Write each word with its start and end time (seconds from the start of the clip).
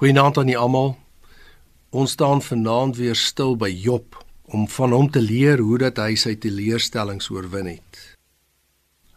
Goeienaand 0.00 0.38
aan 0.40 0.48
julle 0.48 0.62
almal. 0.64 0.94
Ons 1.92 2.14
staan 2.16 2.38
vanaand 2.40 2.96
weer 2.96 3.18
stil 3.20 3.50
by 3.60 3.68
Job 3.68 4.16
om 4.48 4.62
van 4.72 4.94
hom 4.96 5.08
te 5.12 5.20
leer 5.20 5.60
hoe 5.60 5.76
dat 5.82 5.98
hy 6.00 6.14
sy 6.16 6.38
teleurstellings 6.40 7.26
oorwin 7.28 7.66
het. 7.68 7.98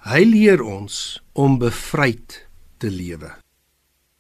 Hy 0.04 0.26
leer 0.28 0.60
ons 0.60 1.22
om 1.40 1.56
bevryd 1.62 2.36
te 2.84 2.92
lewe. 2.92 3.30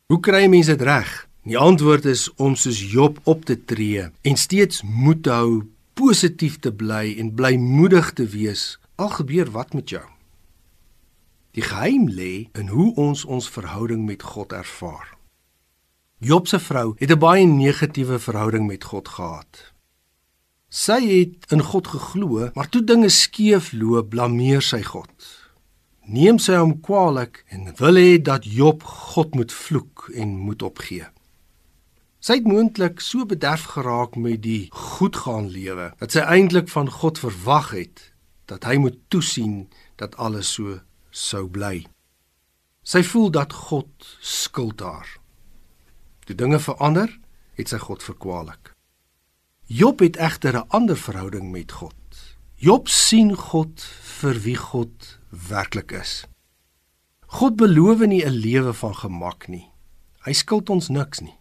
Hoe 0.07 0.21
kry 0.23 0.45
mense 0.47 0.71
dit 0.71 0.85
reg? 0.87 1.11
Die 1.43 1.59
antwoord 1.59 2.07
is 2.07 2.29
om 2.39 2.55
soos 2.55 2.79
Job 2.93 3.19
op 3.27 3.43
te 3.43 3.57
tree 3.59 4.05
en 4.23 4.39
steeds 4.39 4.85
moed 4.87 5.25
te 5.27 5.33
hou, 5.35 5.65
positief 5.99 6.61
te 6.63 6.71
bly 6.71 7.17
en 7.19 7.33
blymoedig 7.35 8.13
te 8.15 8.29
wees 8.37 8.77
al 8.95 9.11
gebeur 9.17 9.51
wat 9.51 9.75
met 9.75 9.91
jou. 9.97 10.05
Die 11.59 11.67
geheim 11.67 12.07
lê 12.07 12.47
in 12.55 12.71
hoe 12.71 12.93
ons 12.95 13.25
ons 13.27 13.51
verhouding 13.51 14.07
met 14.07 14.23
God 14.23 14.55
ervaar. 14.55 15.11
Job 16.23 16.47
se 16.47 16.59
vrou 16.59 16.95
het 16.97 17.11
'n 17.11 17.19
baie 17.19 17.45
negatiewe 17.45 18.19
verhouding 18.19 18.67
met 18.67 18.83
God 18.83 19.07
gehad. 19.07 19.73
Sy 20.69 21.01
het 21.07 21.51
in 21.51 21.61
God 21.61 21.87
geglo, 21.87 22.49
maar 22.53 22.69
toe 22.69 22.83
dinge 22.83 23.09
skeef 23.09 23.71
loop, 23.71 24.09
blameer 24.09 24.61
sy 24.61 24.81
God. 24.83 25.11
Neem 26.05 26.39
sy 26.39 26.55
hom 26.55 26.79
kwaadlik 26.79 27.43
en 27.47 27.75
wil 27.75 27.95
hê 27.95 28.21
dat 28.21 28.45
Job 28.45 28.83
God 28.83 29.35
moet 29.35 29.51
vloek 29.51 30.09
en 30.13 30.27
moet 30.27 30.61
opgee. 30.61 31.05
Sy 32.19 32.33
het 32.33 32.47
moontlik 32.47 32.99
so 32.99 33.25
bederf 33.25 33.63
geraak 33.63 34.15
met 34.15 34.41
die 34.41 34.67
goedgaan 34.71 35.49
lewe 35.49 35.93
dat 35.99 36.11
sy 36.11 36.19
eintlik 36.19 36.69
van 36.69 36.89
God 36.89 37.19
verwag 37.19 37.71
het 37.71 38.13
dat 38.45 38.63
hy 38.63 38.77
moet 38.77 38.97
toesien 39.07 39.69
dat 39.95 40.15
alles 40.15 40.53
so 40.53 40.79
sou 41.09 41.47
bly. 41.47 41.85
Sy 42.83 43.03
voel 43.03 43.29
dat 43.31 43.53
God 43.53 44.17
skuld 44.21 44.79
haar. 44.79 45.22
Toe 46.23 46.35
dinge 46.35 46.59
verander, 46.59 47.19
het 47.57 47.69
sy 47.69 47.77
God 47.77 48.03
verkwalik. 48.03 48.73
Job 49.67 49.99
het 49.99 50.17
egter 50.17 50.55
'n 50.57 50.67
ander 50.67 50.97
verhouding 50.97 51.51
met 51.51 51.71
God. 51.71 51.95
Job 52.55 52.87
sien 52.87 53.35
God 53.35 53.81
vir 54.21 54.39
wie 54.39 54.55
God 54.55 55.19
werklik 55.29 55.91
is. 55.91 56.25
God 57.27 57.55
beloof 57.55 57.99
nie 58.05 58.25
'n 58.25 58.31
lewe 58.31 58.73
van 58.73 58.95
gemak 58.95 59.47
nie. 59.47 59.71
Hy 60.25 60.33
skuld 60.33 60.69
ons 60.69 60.87
niks 60.87 61.19
nie. 61.19 61.37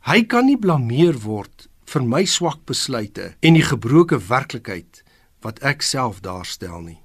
Hy 0.00 0.24
kan 0.24 0.46
nie 0.46 0.58
blameer 0.58 1.18
word 1.18 1.68
vir 1.84 2.02
my 2.02 2.24
swak 2.24 2.64
besluite 2.64 3.34
en 3.40 3.54
die 3.54 3.62
gebroke 3.62 4.18
werklikheid 4.18 5.02
wat 5.40 5.58
ek 5.58 5.82
self 5.82 6.20
daarstel 6.20 6.80
nie. 6.80 7.01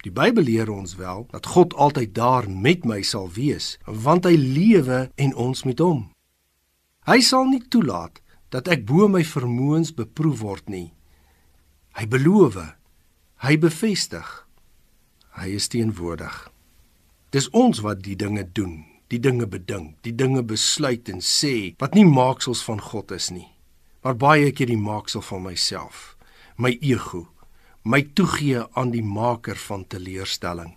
Die 0.00 0.12
Bybel 0.12 0.46
leer 0.48 0.70
ons 0.72 0.94
wel 0.96 1.26
dat 1.28 1.46
God 1.52 1.74
altyd 1.74 2.14
daar 2.16 2.48
met 2.48 2.86
my 2.88 3.02
sal 3.04 3.28
wees, 3.36 3.76
want 3.84 4.24
hy 4.24 4.32
lewe 4.32 5.10
en 5.20 5.34
ons 5.36 5.64
met 5.68 5.80
hom. 5.84 6.06
Hy 7.04 7.20
sal 7.24 7.50
nie 7.50 7.60
toelaat 7.68 8.22
dat 8.48 8.68
ek 8.72 8.86
bo 8.88 9.08
my 9.12 9.20
vermoëns 9.26 9.92
beproef 9.96 10.40
word 10.40 10.72
nie. 10.72 10.92
Hy 12.00 12.06
beloof, 12.08 12.56
hy 13.44 13.56
bevestig. 13.60 14.28
Hy 15.36 15.52
is 15.58 15.68
teenwoordig. 15.68 16.48
Dis 17.30 17.50
ons 17.52 17.82
wat 17.84 18.00
die 18.02 18.16
dinge 18.16 18.46
doen, 18.56 18.80
die 19.12 19.20
dinge 19.20 19.46
bedink, 19.46 19.98
die 20.02 20.14
dinge 20.16 20.42
besluit 20.42 21.10
en 21.12 21.20
sê 21.20 21.76
wat 21.78 21.94
nie 21.94 22.06
maaksels 22.08 22.64
van 22.64 22.80
God 22.80 23.12
is 23.12 23.28
nie, 23.30 23.50
maar 24.02 24.16
baie 24.16 24.48
keer 24.54 24.70
die 24.70 24.80
maaksel 24.80 25.22
van 25.22 25.44
myself, 25.44 26.16
my 26.56 26.72
ego 26.80 27.28
my 27.82 28.02
toegee 28.12 28.60
aan 28.76 28.90
die 28.92 29.04
maker 29.04 29.56
van 29.56 29.86
teleurstelling. 29.88 30.74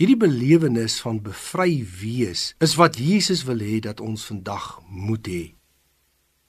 Hierdie 0.00 0.16
belewenis 0.16 0.96
van 1.04 1.18
bevry 1.20 1.82
wees 2.00 2.54
is 2.64 2.78
wat 2.80 2.96
Jesus 2.96 3.44
wil 3.44 3.60
hê 3.60 3.82
dat 3.84 4.00
ons 4.00 4.24
vandag 4.30 4.78
moet 4.88 5.28
hê. 5.28 5.42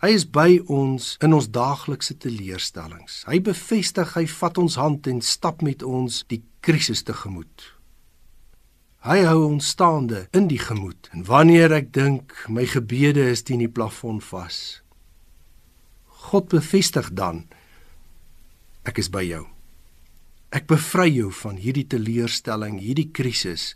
Hy 0.02 0.14
is 0.16 0.24
by 0.24 0.62
ons 0.72 1.18
in 1.22 1.36
ons 1.36 1.50
daaglikse 1.52 2.16
teleurstellings. 2.24 3.20
Hy 3.28 3.42
bevestig, 3.44 4.16
hy 4.16 4.24
vat 4.40 4.58
ons 4.58 4.80
hand 4.80 5.06
en 5.12 5.20
stap 5.22 5.62
met 5.62 5.84
ons 5.84 6.24
die 6.32 6.40
krisis 6.64 7.04
tegemoet. 7.04 7.68
Hy 9.06 9.20
hou 9.28 9.44
ons 9.50 9.68
staande 9.76 10.24
in 10.38 10.48
die 10.48 10.62
gemoed. 10.62 11.10
En 11.12 11.26
wanneer 11.28 11.74
ek 11.76 11.92
dink 11.94 12.34
my 12.48 12.64
gebede 12.70 13.28
is 13.34 13.44
teen 13.44 13.62
die 13.62 13.70
plafon 13.70 14.22
vas, 14.32 14.80
God 16.32 16.48
bevestig 16.54 17.12
dan 17.18 17.44
Ek 18.88 18.98
is 18.98 19.12
by 19.14 19.22
jou. 19.28 19.46
Ek 20.52 20.66
bevry 20.68 21.08
jou 21.14 21.30
van 21.44 21.60
hierdie 21.62 21.86
teleurstelling, 21.88 22.80
hierdie 22.82 23.12
krisis. 23.14 23.76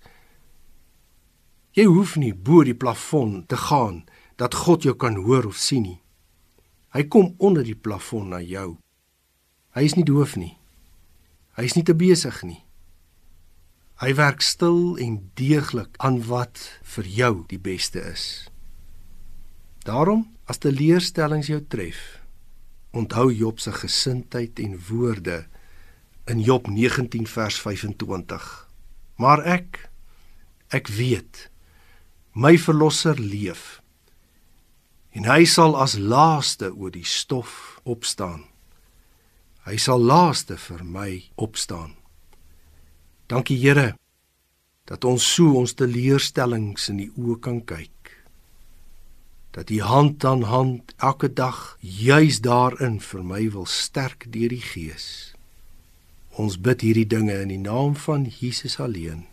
Jy 1.78 1.86
hoef 1.92 2.16
nie 2.18 2.34
bo 2.34 2.64
die 2.66 2.76
plafon 2.76 3.44
te 3.48 3.60
gaan 3.60 4.04
dat 4.40 4.58
God 4.66 4.84
jou 4.88 4.96
kan 4.98 5.20
hoor 5.22 5.48
of 5.52 5.60
sien 5.62 5.86
nie. 5.86 6.00
Hy 6.96 7.04
kom 7.12 7.34
onder 7.38 7.64
die 7.68 7.76
plafon 7.76 8.32
na 8.32 8.42
jou. 8.42 8.78
Hy 9.76 9.84
is 9.84 9.96
nie 9.96 10.08
doof 10.08 10.38
nie. 10.40 10.56
Hy 11.60 11.68
is 11.68 11.76
nie 11.76 11.84
te 11.88 11.96
besig 11.96 12.42
nie. 12.48 12.62
Hy 14.02 14.12
werk 14.16 14.44
stil 14.44 14.98
en 15.00 15.20
deeglik 15.40 15.96
aan 16.04 16.20
wat 16.28 16.60
vir 16.96 17.08
jou 17.08 17.34
die 17.52 17.60
beste 17.60 18.02
is. 18.04 18.48
Daarom 19.88 20.26
as 20.52 20.60
teleurstellings 20.60 21.48
jou 21.52 21.62
tref, 21.64 22.25
Onthou 22.96 23.28
Job 23.34 23.60
se 23.60 23.74
gesindheid 23.76 24.60
en 24.64 24.78
woorde 24.88 25.44
in 26.32 26.40
Job 26.40 26.68
19 26.68 27.28
vers 27.28 27.60
25. 27.60 28.46
Maar 29.20 29.44
ek 29.44 29.90
ek 30.74 30.88
weet 30.92 31.50
my 32.34 32.56
verlosser 32.60 33.20
leef 33.20 33.80
en 35.16 35.28
hy 35.30 35.46
sal 35.48 35.78
as 35.80 35.96
laaste 35.96 36.72
oor 36.74 36.92
die 36.92 37.06
stof 37.08 37.78
opstaan. 37.88 38.44
Hy 39.64 39.78
sal 39.80 40.02
laaste 40.04 40.58
vir 40.60 40.84
my 40.84 41.10
opstaan. 41.40 41.94
Dankie 43.32 43.58
Here 43.62 43.94
dat 44.86 45.08
ons 45.08 45.24
so 45.36 45.56
ons 45.62 45.74
teleurstellings 45.78 46.90
in 46.92 47.00
die 47.06 47.12
oë 47.16 47.40
kan 47.42 47.62
kyk 47.66 47.95
dat 49.56 49.68
die 49.72 49.82
hand 49.82 50.26
aan 50.26 50.42
hand 50.44 50.94
elke 50.98 51.34
dag 51.34 51.78
juis 51.80 52.42
daarin 52.44 53.00
vir 53.00 53.24
my 53.24 53.46
wil 53.52 53.66
sterk 53.66 54.28
deur 54.34 54.52
die 54.52 54.64
gees. 54.64 55.06
Ons 56.36 56.58
bid 56.60 56.84
hierdie 56.84 57.08
dinge 57.08 57.38
in 57.40 57.54
die 57.54 57.62
naam 57.62 57.96
van 57.96 58.28
Jesus 58.28 58.76
alleen. 58.84 59.24